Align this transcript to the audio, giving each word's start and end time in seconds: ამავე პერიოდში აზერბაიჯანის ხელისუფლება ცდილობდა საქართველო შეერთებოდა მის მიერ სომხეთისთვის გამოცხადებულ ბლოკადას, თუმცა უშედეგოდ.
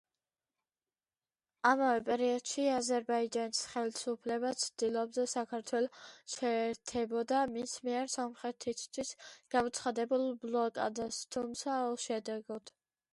ამავე 1.71 1.99
პერიოდში 2.07 2.63
აზერბაიჯანის 2.77 3.59
ხელისუფლება 3.73 4.53
ცდილობდა 4.63 5.27
საქართველო 5.35 5.91
შეერთებოდა 6.37 7.43
მის 7.53 7.77
მიერ 7.91 8.11
სომხეთისთვის 8.17 9.15
გამოცხადებულ 9.59 10.29
ბლოკადას, 10.49 11.25
თუმცა 11.39 11.81
უშედეგოდ. 11.95 12.79